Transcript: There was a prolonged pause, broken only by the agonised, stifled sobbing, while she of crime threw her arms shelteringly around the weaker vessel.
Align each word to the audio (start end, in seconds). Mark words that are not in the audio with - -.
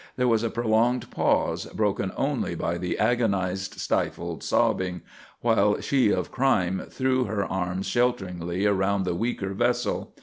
There 0.15 0.27
was 0.27 0.41
a 0.41 0.49
prolonged 0.49 1.11
pause, 1.11 1.65
broken 1.67 2.11
only 2.17 2.55
by 2.55 2.79
the 2.79 2.97
agonised, 2.97 3.79
stifled 3.79 4.41
sobbing, 4.41 5.01
while 5.41 5.79
she 5.79 6.11
of 6.11 6.31
crime 6.31 6.87
threw 6.89 7.25
her 7.25 7.45
arms 7.45 7.85
shelteringly 7.85 8.65
around 8.65 9.03
the 9.05 9.13
weaker 9.13 9.53
vessel. 9.53 10.15